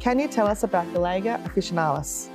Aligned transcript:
Can 0.00 0.18
you 0.18 0.28
tell 0.28 0.46
us 0.46 0.62
about 0.62 0.86
Galega 0.94 1.44
officinalis? 1.44 2.30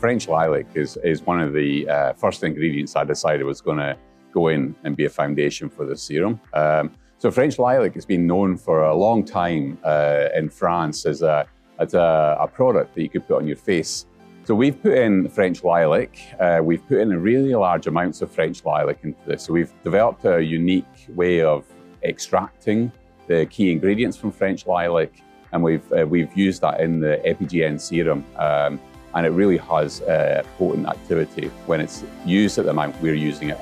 French 0.00 0.26
lilac 0.26 0.66
is, 0.74 0.96
is 1.04 1.22
one 1.22 1.40
of 1.40 1.52
the 1.52 1.88
uh, 1.88 2.12
first 2.14 2.42
ingredients 2.42 2.96
I 2.96 3.04
decided 3.04 3.44
was 3.44 3.60
going 3.60 3.78
to 3.78 3.96
go 4.32 4.48
in 4.48 4.74
and 4.82 4.96
be 4.96 5.04
a 5.04 5.08
foundation 5.08 5.70
for 5.70 5.86
the 5.86 5.96
serum. 5.96 6.40
Um, 6.54 6.90
so 7.18 7.30
French 7.30 7.56
lilac 7.56 7.94
has 7.94 8.04
been 8.04 8.26
known 8.26 8.56
for 8.56 8.82
a 8.82 8.96
long 8.96 9.24
time 9.24 9.78
uh, 9.84 10.26
in 10.34 10.50
France 10.50 11.06
as, 11.06 11.22
a, 11.22 11.46
as 11.78 11.94
a, 11.94 12.36
a, 12.40 12.48
product 12.48 12.96
that 12.96 13.02
you 13.02 13.08
could 13.08 13.28
put 13.28 13.36
on 13.36 13.46
your 13.46 13.56
face. 13.56 14.06
So 14.42 14.56
we've 14.56 14.80
put 14.82 14.98
in 14.98 15.28
French 15.28 15.62
lilac, 15.62 16.18
uh, 16.40 16.58
we've 16.64 16.84
put 16.88 16.98
in 16.98 17.10
really 17.22 17.54
large 17.54 17.86
amounts 17.86 18.22
of 18.22 18.30
French 18.32 18.64
lilac 18.64 19.04
into 19.04 19.20
this. 19.24 19.44
So 19.44 19.52
we've 19.52 19.72
developed 19.84 20.24
a 20.24 20.42
unique 20.42 21.06
way 21.10 21.42
of 21.42 21.64
extracting 22.02 22.90
the 23.28 23.46
key 23.46 23.70
ingredients 23.70 24.16
from 24.16 24.32
French 24.32 24.66
lilac 24.66 25.12
and 25.52 25.62
we've, 25.62 25.92
uh, 25.92 26.06
we've 26.06 26.34
used 26.36 26.60
that 26.62 26.80
in 26.80 27.00
the 27.00 27.20
EpiGen 27.24 27.80
serum. 27.80 28.24
Um, 28.36 28.80
and 29.14 29.26
it 29.26 29.30
really 29.30 29.56
has 29.56 30.02
uh, 30.02 30.42
potent 30.58 30.86
activity 30.86 31.48
when 31.66 31.80
it's 31.80 32.04
used 32.24 32.58
at 32.58 32.66
the 32.66 32.70
amount 32.70 33.00
we're 33.00 33.14
using 33.14 33.50
it. 33.50 33.58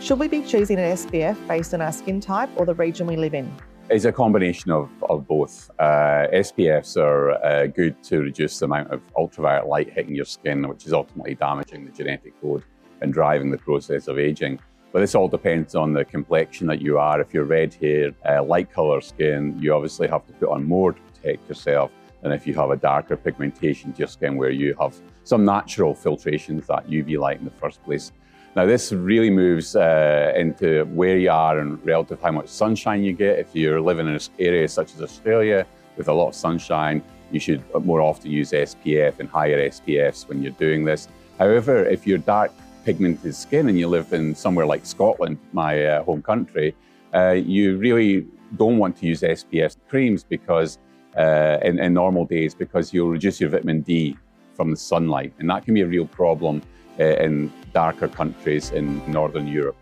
Should 0.00 0.18
we 0.18 0.28
be 0.28 0.42
choosing 0.42 0.78
an 0.78 0.92
SPF 0.92 1.48
based 1.48 1.72
on 1.72 1.80
our 1.80 1.92
skin 1.92 2.20
type 2.20 2.50
or 2.56 2.66
the 2.66 2.74
region 2.74 3.06
we 3.06 3.16
live 3.16 3.34
in? 3.34 3.50
It's 3.90 4.04
a 4.04 4.12
combination 4.12 4.70
of, 4.70 4.90
of 5.08 5.26
both. 5.26 5.70
Uh, 5.78 6.26
SPFs 6.32 6.96
are 6.96 7.32
uh, 7.32 7.66
good 7.66 8.02
to 8.04 8.20
reduce 8.20 8.58
the 8.58 8.66
amount 8.66 8.90
of 8.90 9.02
ultraviolet 9.16 9.66
light 9.66 9.92
hitting 9.92 10.14
your 10.14 10.24
skin, 10.24 10.66
which 10.68 10.86
is 10.86 10.92
ultimately 10.92 11.34
damaging 11.34 11.84
the 11.84 11.90
genetic 11.90 12.38
code 12.40 12.64
and 13.00 13.12
driving 13.12 13.50
the 13.50 13.58
process 13.58 14.08
of 14.08 14.18
aging. 14.18 14.58
But 14.94 15.00
this 15.00 15.16
all 15.16 15.26
depends 15.26 15.74
on 15.74 15.92
the 15.92 16.04
complexion 16.04 16.68
that 16.68 16.80
you 16.80 16.98
are. 16.98 17.20
If 17.20 17.34
you're 17.34 17.42
red 17.42 17.74
hair, 17.74 18.12
uh, 18.24 18.44
light 18.44 18.70
colour 18.70 19.00
skin, 19.00 19.58
you 19.60 19.74
obviously 19.74 20.06
have 20.06 20.24
to 20.28 20.32
put 20.34 20.50
on 20.50 20.62
more 20.62 20.92
to 20.92 21.00
protect 21.00 21.48
yourself 21.48 21.90
than 22.22 22.30
if 22.30 22.46
you 22.46 22.54
have 22.54 22.70
a 22.70 22.76
darker 22.76 23.16
pigmentation 23.16 23.92
to 23.92 23.98
your 23.98 24.06
skin 24.06 24.36
where 24.36 24.50
you 24.50 24.76
have 24.80 24.94
some 25.24 25.44
natural 25.44 25.96
filtrations 25.96 26.66
that 26.66 26.86
UV 26.86 27.18
light 27.18 27.40
in 27.40 27.44
the 27.44 27.50
first 27.50 27.82
place. 27.82 28.12
Now 28.54 28.66
this 28.66 28.92
really 28.92 29.30
moves 29.30 29.74
uh, 29.74 30.32
into 30.36 30.84
where 30.84 31.18
you 31.18 31.32
are 31.32 31.58
and 31.58 31.84
relative 31.84 32.22
how 32.22 32.30
much 32.30 32.46
sunshine 32.46 33.02
you 33.02 33.14
get. 33.14 33.40
If 33.40 33.48
you're 33.52 33.80
living 33.80 34.06
in 34.06 34.14
an 34.14 34.20
area 34.38 34.68
such 34.68 34.94
as 34.94 35.02
Australia 35.02 35.66
with 35.96 36.06
a 36.06 36.12
lot 36.12 36.28
of 36.28 36.34
sunshine, 36.36 37.02
you 37.32 37.40
should 37.40 37.64
more 37.84 38.00
often 38.00 38.30
use 38.30 38.52
SPF 38.52 39.18
and 39.18 39.28
higher 39.28 39.58
SPFs 39.70 40.28
when 40.28 40.40
you're 40.40 40.52
doing 40.52 40.84
this. 40.84 41.08
However, 41.36 41.84
if 41.84 42.06
you're 42.06 42.18
dark 42.18 42.52
pigmented 42.84 43.34
skin 43.34 43.68
and 43.68 43.78
you 43.78 43.88
live 43.88 44.12
in 44.12 44.34
somewhere 44.34 44.66
like 44.66 44.84
Scotland, 44.84 45.38
my 45.52 45.84
uh, 45.84 46.02
home 46.04 46.22
country, 46.22 46.74
uh, 47.14 47.30
you 47.30 47.78
really 47.78 48.26
don't 48.56 48.78
want 48.78 48.96
to 48.98 49.06
use 49.06 49.22
SPF 49.22 49.76
creams 49.88 50.22
because 50.22 50.78
uh, 51.16 51.58
in, 51.62 51.78
in 51.78 51.94
normal 51.94 52.24
days 52.24 52.54
because 52.54 52.92
you'll 52.92 53.10
reduce 53.10 53.40
your 53.40 53.50
vitamin 53.50 53.80
D 53.80 54.16
from 54.54 54.70
the 54.70 54.76
sunlight. 54.76 55.32
And 55.38 55.48
that 55.50 55.64
can 55.64 55.74
be 55.74 55.80
a 55.80 55.86
real 55.86 56.06
problem 56.06 56.62
uh, 57.00 57.04
in 57.04 57.52
darker 57.72 58.08
countries 58.08 58.70
in 58.70 59.00
Northern 59.10 59.48
Europe. 59.48 59.76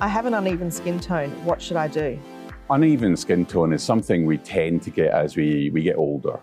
I 0.00 0.06
have 0.06 0.26
an 0.26 0.34
uneven 0.34 0.70
skin 0.70 1.00
tone. 1.00 1.30
What 1.44 1.60
should 1.60 1.76
I 1.76 1.88
do? 1.88 2.18
Uneven 2.70 3.16
skin 3.16 3.46
tone 3.46 3.72
is 3.72 3.82
something 3.82 4.26
we 4.26 4.38
tend 4.38 4.82
to 4.82 4.90
get 4.90 5.10
as 5.10 5.36
we, 5.36 5.70
we 5.70 5.82
get 5.82 5.96
older. 5.96 6.38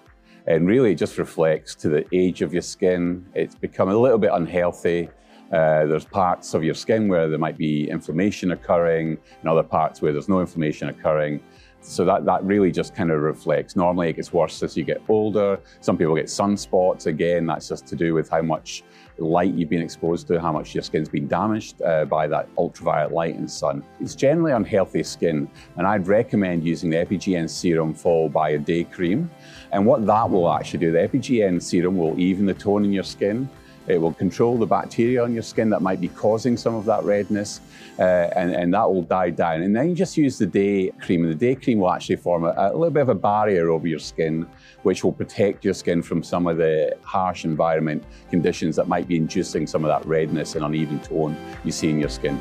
And 0.48 0.68
really 0.68 0.92
it 0.92 0.96
just 0.96 1.18
reflects 1.18 1.76
to 1.76 1.90
the 1.90 2.06
age 2.14 2.42
of 2.42 2.54
your 2.54 2.62
skin. 2.62 3.26
It's 3.34 3.56
become 3.56 3.90
a 3.90 3.98
little 3.98 4.18
bit 4.18 4.32
unhealthy. 4.34 5.10
Uh, 5.52 5.86
there's 5.86 6.06
parts 6.06 6.54
of 6.54 6.64
your 6.64 6.74
skin 6.74 7.08
where 7.08 7.30
there 7.30 7.40
might 7.40 7.58
be 7.58 7.90
inflammation 7.90 8.52
occurring 8.52 9.18
and 9.42 9.50
other 9.50 9.64
parts 9.64 10.02
where 10.02 10.12
there's 10.12 10.30
no 10.30 10.40
inflammation 10.40 10.90
occurring. 10.90 11.40
So 11.86 12.04
that, 12.06 12.26
that 12.26 12.44
really 12.44 12.72
just 12.72 12.96
kind 12.96 13.12
of 13.12 13.22
reflects. 13.22 13.76
Normally 13.76 14.10
it 14.10 14.16
gets 14.16 14.34
worse 14.34 14.62
as 14.64 14.76
you 14.76 14.84
get 14.84 15.02
older. 15.08 15.60
Some 15.82 15.98
people 15.98 16.16
get 16.16 16.26
sunspots. 16.26 17.06
Again, 17.06 17.46
that's 17.46 17.70
just 17.70 17.86
to 17.88 17.96
do 17.96 18.14
with 18.14 18.30
how 18.30 18.42
much 18.42 18.84
light 19.18 19.54
you've 19.54 19.70
been 19.70 19.82
exposed 19.82 20.28
to, 20.28 20.42
how 20.42 20.52
much 20.52 20.74
your 20.74 20.82
skin's 20.82 21.08
been 21.08 21.28
damaged 21.28 21.82
uh, 21.82 22.06
by 22.06 22.28
that 22.28 22.50
ultraviolet 22.58 23.14
light 23.14 23.36
and 23.36 23.50
sun. 23.50 23.84
It's 24.02 24.16
generally 24.16 24.52
unhealthy 24.52 25.04
skin, 25.04 25.48
and 25.78 25.88
I'd 25.88 26.08
recommend 26.08 26.66
using 26.66 26.90
the 26.90 26.98
EpiGen 26.98 27.50
serum 27.50 27.94
followed 27.94 28.34
by 28.34 28.50
a 28.50 28.58
day 28.58 28.84
cream. 28.84 29.30
And 29.72 29.86
what 29.86 30.06
that 30.06 30.30
will 30.30 30.52
actually 30.52 30.80
do, 30.80 30.92
the 30.92 31.08
EpiGen 31.08 31.62
serum 31.62 31.98
will 31.98 32.20
even 32.20 32.46
the 32.46 32.54
tone 32.54 32.84
in 32.84 32.92
your 32.92 33.04
skin. 33.04 33.50
It 33.88 34.02
will 34.02 34.14
control 34.14 34.58
the 34.58 34.66
bacteria 34.66 35.24
on 35.24 35.34
your 35.34 35.44
skin 35.44 35.70
that 35.70 35.82
might 35.82 36.02
be 36.02 36.08
causing 36.08 36.58
some 36.58 36.74
of 36.74 36.86
that 36.86 37.04
redness, 37.04 37.62
uh, 38.00 38.02
and, 38.36 38.52
and 38.52 38.74
that 38.74 38.90
will 38.90 39.04
die 39.04 39.30
down. 39.30 39.62
And 39.62 39.76
then 39.76 39.90
you 39.90 39.96
just 39.96 40.18
use 40.18 40.38
the 40.38 40.48
day 40.48 40.92
cream, 41.02 41.24
and 41.24 41.32
the 41.32 41.38
day 41.38 41.56
cream 41.56 41.80
will 41.80 41.92
actually 41.92 42.16
form 42.16 42.46
a, 42.46 42.54
a 42.58 42.74
little 42.74 42.90
bit 42.90 43.02
of 43.02 43.10
a 43.10 43.16
barrier 43.16 43.70
over 43.70 43.88
your 43.88 44.00
skin, 44.00 44.48
which 44.84 45.04
will 45.04 45.12
protect 45.14 45.64
your 45.64 45.74
skin 45.74 46.02
from 46.02 46.24
some 46.24 46.48
of 46.48 46.58
the 46.58 46.96
harsh 47.04 47.46
environment 47.46 48.04
conditions 48.30 48.76
that 48.76 48.88
might 48.88 49.08
be 49.08 49.18
inducing 49.18 49.68
some 49.68 49.86
of 49.86 49.90
that 49.90 50.06
redness 50.08 50.56
and 50.56 50.66
uneven 50.66 51.00
tone 51.00 51.38
you 51.64 51.72
see 51.72 51.90
in 51.90 52.00
your 52.00 52.10
skin. 52.10 52.40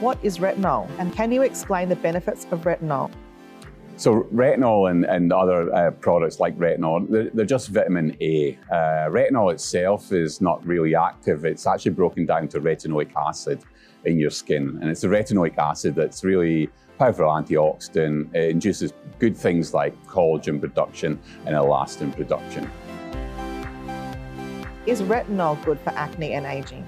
What 0.00 0.16
is 0.22 0.38
retinol, 0.38 0.88
and 0.98 1.12
can 1.12 1.30
you 1.32 1.42
explain 1.42 1.88
the 1.88 1.96
benefits 1.96 2.46
of 2.52 2.60
retinol? 2.60 3.10
So 4.00 4.22
retinol 4.32 4.90
and, 4.90 5.04
and 5.04 5.30
other 5.30 5.70
uh, 5.74 5.90
products 5.90 6.40
like 6.40 6.56
retinol, 6.56 7.06
they're, 7.06 7.28
they're 7.34 7.44
just 7.44 7.68
vitamin 7.68 8.16
A. 8.22 8.58
Uh, 8.72 9.10
retinol 9.10 9.52
itself 9.52 10.10
is 10.10 10.40
not 10.40 10.66
really 10.66 10.94
active. 10.94 11.44
It's 11.44 11.66
actually 11.66 11.90
broken 11.90 12.24
down 12.24 12.48
to 12.48 12.62
retinoic 12.62 13.10
acid 13.14 13.60
in 14.06 14.18
your 14.18 14.30
skin. 14.30 14.78
And 14.80 14.90
it's 14.90 15.02
the 15.02 15.08
retinoic 15.08 15.58
acid 15.58 15.96
that's 15.96 16.24
really 16.24 16.70
powerful 16.98 17.26
antioxidant. 17.26 18.34
It 18.34 18.48
induces 18.52 18.94
good 19.18 19.36
things 19.36 19.74
like 19.74 19.94
collagen 20.06 20.58
production 20.58 21.20
and 21.44 21.54
elastin 21.54 22.16
production. 22.16 22.70
Is 24.86 25.02
retinol 25.02 25.62
good 25.62 25.78
for 25.78 25.90
acne 25.90 26.32
and 26.32 26.46
aging? 26.46 26.86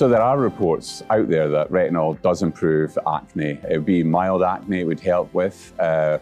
So 0.00 0.08
there 0.08 0.22
are 0.22 0.38
reports 0.38 1.02
out 1.10 1.28
there 1.28 1.50
that 1.50 1.68
retinol 1.70 2.22
does 2.22 2.42
improve 2.42 2.98
acne. 3.06 3.60
It 3.68 3.72
would 3.72 3.84
be 3.84 4.02
mild 4.02 4.42
acne 4.42 4.80
it 4.80 4.86
would 4.86 4.98
help 4.98 5.34
with. 5.34 5.78
Uh, 5.78 6.20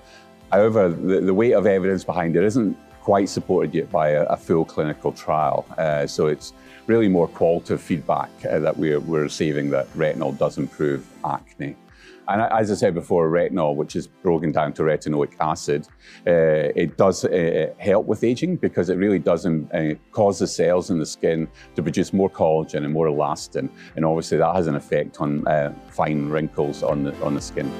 however, 0.50 0.88
the, 0.88 1.20
the, 1.20 1.32
weight 1.32 1.52
of 1.52 1.64
evidence 1.64 2.02
behind 2.02 2.34
it 2.34 2.42
isn't 2.42 2.76
quite 3.02 3.28
supported 3.28 3.72
yet 3.72 3.88
by 3.88 4.08
a, 4.08 4.24
a 4.24 4.36
full 4.36 4.64
clinical 4.64 5.12
trial. 5.12 5.64
Uh, 5.78 6.08
so 6.08 6.26
it's 6.26 6.54
really 6.88 7.06
more 7.06 7.28
qualitative 7.28 7.80
feedback 7.80 8.30
uh, 8.50 8.58
that 8.58 8.76
we're, 8.76 8.98
we're 8.98 9.22
receiving 9.22 9.70
that 9.70 9.86
retinol 9.92 10.36
does 10.36 10.58
improve 10.58 11.06
acne. 11.24 11.76
And 12.28 12.42
as 12.42 12.70
I 12.70 12.74
said 12.74 12.92
before, 12.92 13.30
retinol, 13.30 13.74
which 13.74 13.96
is 13.96 14.06
broken 14.06 14.52
down 14.52 14.74
to 14.74 14.82
retinoic 14.82 15.32
acid, 15.40 15.88
uh, 16.26 16.76
it 16.76 16.98
does 16.98 17.24
uh, 17.24 17.72
help 17.78 18.04
with 18.04 18.22
aging 18.22 18.56
because 18.56 18.90
it 18.90 18.96
really 18.96 19.18
does 19.18 19.46
uh, 19.46 19.94
cause 20.12 20.38
the 20.38 20.46
cells 20.46 20.90
in 20.90 20.98
the 20.98 21.06
skin 21.06 21.48
to 21.74 21.82
produce 21.82 22.12
more 22.12 22.28
collagen 22.28 22.84
and 22.84 22.92
more 22.92 23.06
elastin. 23.06 23.70
And 23.96 24.04
obviously 24.04 24.36
that 24.36 24.54
has 24.54 24.66
an 24.66 24.74
effect 24.74 25.22
on 25.22 25.48
uh, 25.48 25.72
fine 25.88 26.28
wrinkles 26.28 26.82
on 26.82 27.04
the, 27.04 27.18
on 27.24 27.34
the 27.34 27.40
skin. 27.40 27.72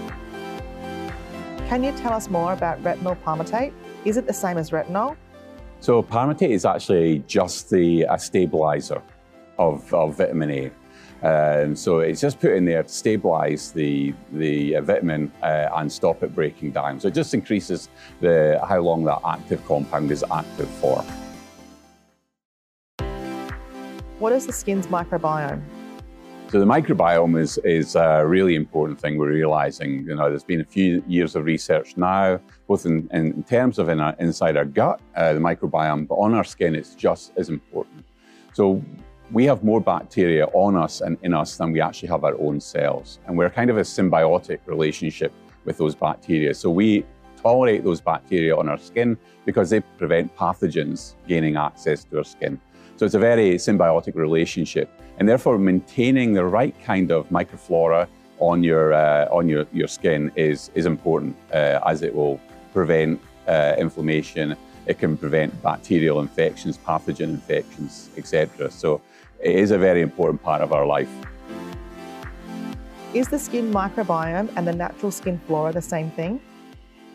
Can 1.69 1.85
you 1.85 1.93
tell 1.93 2.15
us 2.15 2.31
more 2.31 2.55
about 2.55 2.83
retinol 2.83 3.19
palmitate? 3.23 3.75
Is 4.07 4.17
it 4.17 4.27
the 4.27 4.33
same 4.33 4.57
as 4.57 4.71
retinol? 4.71 5.19
So 5.81 6.03
palmitate 6.03 6.51
is 6.51 6.65
actually 6.65 7.19
just 7.27 7.69
the 7.69 8.07
a 8.09 8.19
stabilizer 8.19 9.03
of, 9.59 9.93
of 9.93 10.17
vitamin 10.17 10.51
A. 10.51 10.71
Um, 11.23 11.75
so 11.75 12.01
it's 12.01 12.21
just 12.21 12.39
put 12.39 12.53
in 12.53 12.65
there 12.65 12.83
to 12.85 12.89
stabilize 12.89 13.73
the, 13.73 14.15
the 14.33 14.77
uh, 14.77 14.83
vitamin 14.83 15.33
uh, 15.43 15.69
and 15.77 15.91
stop 15.91 16.23
it 16.23 16.35
breaking 16.35 16.71
down. 16.73 17.01
So 17.01 17.09
it 17.09 17.15
just 17.15 17.35
increases 17.35 17.89
the, 18.21 18.61
how 18.69 18.81
long 18.81 19.05
that 19.05 19.21
active 19.27 19.65
compound 19.67 20.11
is 20.13 20.25
active 20.31 20.69
for. 20.69 21.05
What 24.19 24.33
is 24.33 24.47
the 24.47 24.53
skin's 24.53 24.87
microbiome? 24.89 25.63
So 26.51 26.59
the 26.59 26.67
microbiome 26.67 27.39
is, 27.39 27.59
is 27.59 27.95
a 27.95 28.25
really 28.27 28.55
important 28.55 28.99
thing 28.99 29.19
we're 29.19 29.29
realizing. 29.29 30.07
You 30.07 30.15
know, 30.15 30.31
there's 30.31 30.45
been 30.45 30.63
a 30.63 30.65
few 30.65 31.05
years 31.07 31.37
of 31.37 31.45
research 31.45 31.97
now, 31.97 32.41
both 32.67 32.87
in, 32.87 33.07
in 33.13 33.43
terms 33.43 33.79
of 33.79 33.91
in 33.91 34.01
our, 34.01 34.17
inside 34.19 34.57
our 34.57 34.65
gut, 34.65 35.01
uh, 35.15 35.35
the 35.35 35.41
microbiome, 35.41 36.09
but 36.09 36.15
on 36.15 36.33
our 36.33 36.45
skin, 36.45 36.75
it's 36.75 36.95
just 36.95 37.33
as 37.37 37.51
important. 37.51 38.05
So 38.55 38.83
we 39.31 39.45
have 39.45 39.63
more 39.63 39.81
bacteria 39.81 40.47
on 40.47 40.77
us 40.77 41.01
and 41.01 41.19
in 41.23 41.35
us 41.35 41.57
than 41.57 41.73
we 41.73 41.81
actually 41.81 42.09
have 42.09 42.25
our 42.25 42.39
own 42.41 42.61
cells. 42.61 43.19
And 43.27 43.37
we're 43.37 43.51
kind 43.51 43.71
of 43.71 43.77
a 43.77 43.83
symbiotic 43.83 44.61
relationship 44.67 45.33
with 45.65 45.77
those 45.77 45.95
bacteria. 45.95 46.55
So 46.55 46.71
we 46.71 47.05
tolerate 47.37 47.85
those 47.85 48.01
bacteria 48.01 48.57
on 48.57 48.69
our 48.69 48.79
skin 48.79 49.19
because 49.45 49.71
they 49.71 49.81
prevent 49.81 50.35
pathogens 50.37 51.15
gaining 51.27 51.57
access 51.57 52.05
to 52.05 52.19
our 52.19 52.25
skin. 52.25 52.61
So 52.97 53.05
it's 53.05 53.15
a 53.15 53.19
very 53.19 53.55
symbiotic 53.57 54.15
relationship. 54.15 54.91
And 55.19 55.29
therefore 55.29 55.59
maintaining 55.59 56.33
the 56.33 56.45
right 56.45 56.75
kind 56.85 57.11
of 57.11 57.29
microflora 57.29 58.09
on 58.39 58.65
your, 58.65 58.95
uh, 58.95 59.29
on 59.31 59.49
your, 59.49 59.67
your 59.73 59.89
skin 59.89 60.33
is, 60.37 60.71
is 60.75 60.87
important 60.87 61.37
uh, 61.53 61.81
as 61.87 62.03
it 62.03 62.15
will 62.15 62.41
prevent 62.73 63.21
uh, 63.47 63.75
inflammation. 63.79 64.57
It 64.87 64.99
can 64.99 65.19
prevent 65.19 65.63
bacterial 65.63 66.21
infections, 66.21 66.79
pathogen 66.79 67.29
infections, 67.29 68.09
etc. 68.17 68.71
So 68.71 69.03
it 69.41 69.55
is 69.55 69.71
a 69.71 69.79
very 69.79 70.03
important 70.03 70.43
part 70.43 70.63
of 70.63 70.73
our 70.73 70.87
life. 70.87 71.11
Is 73.15 73.29
the 73.29 73.39
skin 73.39 73.73
microbiome 73.73 74.51
and 74.57 74.67
the 74.67 74.73
natural 74.73 75.11
skin 75.11 75.41
flora 75.47 75.73
the 75.73 75.83
same 75.83 76.11
thing? 76.11 76.41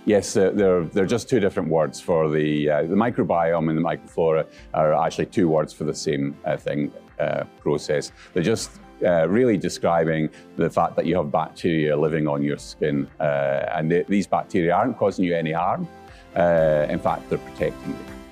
Yes, 0.05 0.35
uh, 0.35 0.51
they're, 0.53 0.83
they're 0.83 1.05
just 1.05 1.29
two 1.29 1.39
different 1.39 1.69
words 1.69 2.01
for 2.01 2.29
the, 2.29 2.69
uh, 2.69 2.81
the 2.81 2.95
microbiome 2.95 3.69
and 3.69 3.77
the 3.77 3.81
microflora 3.81 4.45
are 4.73 4.93
actually 4.93 5.27
two 5.27 5.47
words 5.47 5.71
for 5.71 5.85
the 5.85 5.93
same 5.93 6.35
uh, 6.45 6.57
thing, 6.57 6.91
uh, 7.19 7.45
process. 7.59 8.11
They're 8.33 8.43
just 8.43 8.71
uh, 9.05 9.29
really 9.29 9.55
describing 9.55 10.29
the 10.57 10.69
fact 10.69 10.95
that 10.97 11.05
you 11.05 11.15
have 11.15 11.31
bacteria 11.31 11.95
living 11.95 12.27
on 12.27 12.41
your 12.41 12.57
skin 12.57 13.07
uh, 13.19 13.67
and 13.71 13.89
they, 13.91 14.03
these 14.03 14.27
bacteria 14.27 14.73
aren't 14.73 14.97
causing 14.97 15.23
you 15.23 15.35
any 15.35 15.51
harm. 15.51 15.87
in 16.35 16.99
fact, 16.99 17.29
they're 17.29 17.37
protecting 17.37 17.91
you. 17.91 18.22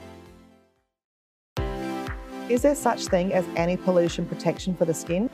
Is 2.51 2.63
there 2.63 2.75
such 2.75 3.05
thing 3.05 3.31
as 3.31 3.45
anti-pollution 3.55 4.25
protection 4.25 4.75
for 4.75 4.83
the 4.83 4.93
skin? 4.93 5.29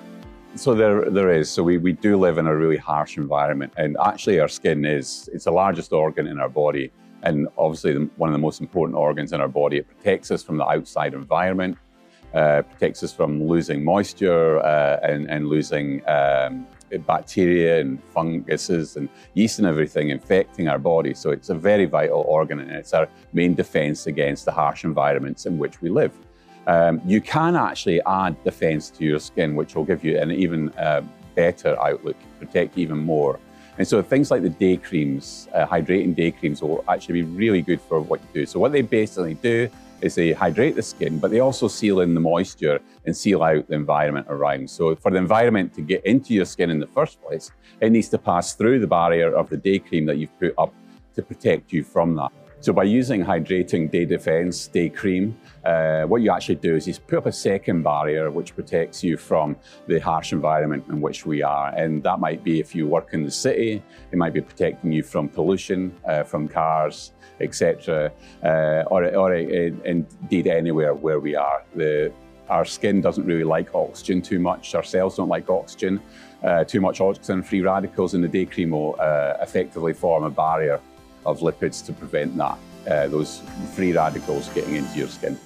So 0.53 0.75
there, 0.75 1.09
there 1.09 1.31
is. 1.31 1.49
So 1.49 1.63
we, 1.63 1.79
we 1.79 1.91
do 1.91 2.15
live 2.15 2.37
in 2.37 2.45
a 2.45 2.55
really 2.55 2.77
harsh 2.77 3.17
environment, 3.17 3.73
and 3.75 3.97
actually 3.99 4.39
our 4.39 4.47
skin 4.47 4.85
is 4.85 5.27
it's 5.33 5.45
the 5.45 5.51
largest 5.51 5.91
organ 5.91 6.27
in 6.27 6.39
our 6.39 6.47
body, 6.47 6.91
and 7.23 7.47
obviously 7.57 7.93
the, 7.93 8.07
one 8.17 8.29
of 8.29 8.33
the 8.33 8.39
most 8.39 8.61
important 8.61 8.95
organs 8.95 9.33
in 9.33 9.41
our 9.41 9.47
body. 9.47 9.77
It 9.77 9.87
protects 9.87 10.29
us 10.29 10.43
from 10.43 10.57
the 10.57 10.67
outside 10.67 11.15
environment, 11.15 11.79
uh, 12.35 12.61
protects 12.61 13.01
us 13.01 13.11
from 13.11 13.47
losing 13.47 13.83
moisture 13.83 14.59
uh, 14.59 14.99
and, 15.01 15.27
and 15.27 15.47
losing 15.47 16.07
um, 16.07 16.67
bacteria 17.07 17.81
and 17.81 17.99
funguses 18.13 18.95
and 18.95 19.09
yeast 19.33 19.57
and 19.57 19.67
everything 19.67 20.11
infecting 20.11 20.67
our 20.67 20.77
body. 20.77 21.15
So 21.15 21.31
it's 21.31 21.49
a 21.49 21.55
very 21.55 21.85
vital 21.85 22.21
organ, 22.27 22.59
and 22.59 22.69
it's 22.69 22.93
our 22.93 23.09
main 23.33 23.55
defense 23.55 24.05
against 24.05 24.45
the 24.45 24.51
harsh 24.51 24.83
environments 24.83 25.47
in 25.47 25.57
which 25.57 25.81
we 25.81 25.89
live. 25.89 26.11
Um, 26.67 27.01
you 27.05 27.21
can 27.21 27.55
actually 27.55 28.01
add 28.05 28.41
defense 28.43 28.89
to 28.91 29.05
your 29.05 29.19
skin, 29.19 29.55
which 29.55 29.73
will 29.75 29.85
give 29.85 30.03
you 30.03 30.19
an 30.19 30.31
even 30.31 30.69
uh, 30.77 31.01
better 31.33 31.81
outlook, 31.81 32.17
protect 32.39 32.77
even 32.77 32.97
more. 32.97 33.39
And 33.77 33.87
so 33.87 34.01
things 34.01 34.31
like 34.31 34.41
the 34.41 34.49
day 34.49 34.75
creams, 34.75 35.47
uh, 35.53 35.65
hydrating 35.65 36.13
day 36.15 36.31
creams 36.31 36.61
will 36.61 36.83
actually 36.89 37.21
be 37.21 37.27
really 37.43 37.61
good 37.61 37.79
for 37.79 38.01
what 38.01 38.19
you 38.19 38.41
do. 38.41 38.45
So 38.45 38.59
what 38.59 38.71
they 38.71 38.81
basically 38.81 39.35
do 39.35 39.69
is 40.01 40.15
they 40.15 40.31
hydrate 40.33 40.75
the 40.75 40.81
skin, 40.83 41.19
but 41.19 41.31
they 41.31 41.39
also 41.39 41.67
seal 41.67 42.01
in 42.01 42.13
the 42.13 42.19
moisture 42.19 42.79
and 43.05 43.15
seal 43.15 43.43
out 43.43 43.67
the 43.67 43.75
environment 43.75 44.27
around. 44.29 44.69
So 44.69 44.95
for 44.95 45.09
the 45.11 45.17
environment 45.17 45.73
to 45.75 45.81
get 45.81 46.05
into 46.05 46.33
your 46.33 46.45
skin 46.45 46.69
in 46.69 46.79
the 46.79 46.87
first 46.87 47.21
place, 47.21 47.51
it 47.81 47.91
needs 47.91 48.09
to 48.09 48.17
pass 48.17 48.53
through 48.55 48.79
the 48.79 48.87
barrier 48.87 49.33
of 49.33 49.49
the 49.49 49.57
day 49.57 49.79
cream 49.79 50.05
that 50.07 50.17
you've 50.17 50.37
put 50.39 50.53
up 50.57 50.73
to 51.15 51.21
protect 51.21 51.71
you 51.71 51.83
from 51.83 52.15
that. 52.15 52.31
So 52.59 52.74
by 52.74 52.83
using 52.83 53.24
Hydrating 53.24 53.89
Day 53.92 54.04
Defense 54.04 54.68
Day 54.68 54.89
Cream, 54.89 55.38
uh, 55.63 56.04
what 56.04 56.24
you 56.24 56.31
actually 56.31 56.56
do 56.56 56.75
is 56.75 56.88
you 56.88 56.95
put 56.95 57.19
up 57.19 57.25
a 57.27 57.31
second 57.31 57.83
barrier 57.83 58.31
which 58.31 58.56
protects 58.56 59.04
you 59.04 59.15
from 59.15 59.56
the 59.86 60.00
harsh 60.00 60.33
environment 60.33 60.83
in 60.89 61.00
which 61.00 61.24
we 61.24 61.44
are. 61.44 61.69
And 61.75 62.01
that 62.01 62.19
might 62.19 62.44
be 62.44 62.59
if 62.59 62.74
you 62.74 62.88
work 62.88 63.13
in 63.13 63.24
the 63.24 63.30
city, 63.30 63.83
it 64.12 64.18
might 64.18 64.33
be 64.33 64.42
protecting 64.42 64.92
you 64.92 65.04
from 65.04 65.30
pollution, 65.30 65.95
uh, 66.06 66.24
from 66.24 66.48
cars, 66.48 67.13
etc., 67.42 68.12
uh, 68.44 68.83
or, 68.88 69.06
or 69.15 69.36
indeed 69.36 70.48
anywhere 70.48 70.95
where 70.95 71.19
we 71.19 71.36
are. 71.36 71.63
The, 71.75 72.12
our 72.50 72.65
skin 72.65 73.01
doesn't 73.01 73.25
really 73.25 73.44
like 73.44 73.75
oxygen 73.75 74.19
too 74.19 74.39
much. 74.39 74.74
Our 74.74 74.83
cells 74.83 75.18
don't 75.18 75.30
like 75.30 75.48
oxygen. 75.50 76.01
Uh, 76.44 76.63
too 76.63 76.81
much 76.81 77.01
oxygen, 77.01 77.44
free 77.44 77.62
radicals 77.62 78.15
in 78.15 78.21
the 78.21 78.27
day 78.27 78.45
cream 78.45 78.71
will 78.71 78.95
uh, 79.00 79.36
effectively 79.42 79.94
form 79.94 80.24
a 80.24 80.30
barrier 80.31 80.81
of 81.27 81.41
lipids 81.41 81.85
to 81.85 81.94
prevent 81.94 82.35
that, 82.38 82.57
uh, 82.89 83.07
those 83.07 83.41
free 83.75 83.91
radicals 83.91 84.50
getting 84.50 84.75
into 84.75 84.97
your 84.97 85.09
skin. 85.09 85.38